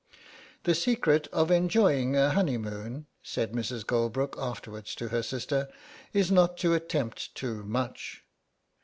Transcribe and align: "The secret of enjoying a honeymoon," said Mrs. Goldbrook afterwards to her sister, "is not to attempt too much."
"The 0.63 0.73
secret 0.73 1.27
of 1.31 1.51
enjoying 1.51 2.15
a 2.17 2.31
honeymoon," 2.31 3.05
said 3.21 3.51
Mrs. 3.51 3.85
Goldbrook 3.85 4.35
afterwards 4.39 4.95
to 4.95 5.09
her 5.09 5.21
sister, 5.21 5.67
"is 6.11 6.31
not 6.31 6.57
to 6.57 6.73
attempt 6.73 7.35
too 7.35 7.61
much." 7.63 8.23